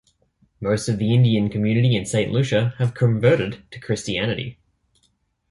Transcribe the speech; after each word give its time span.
Most 0.59 0.89
of 0.89 0.97
the 0.97 1.13
Indian 1.13 1.47
community 1.47 1.95
in 1.95 2.07
Saint 2.07 2.31
Lucia 2.31 2.73
have 2.79 2.95
converted 2.95 3.61
to 3.69 3.79
Christianity. 3.79 4.57